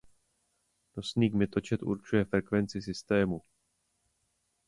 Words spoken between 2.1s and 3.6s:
frekvenci systému.